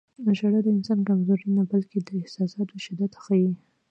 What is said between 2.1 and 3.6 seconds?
احساساتو شدت ښيي.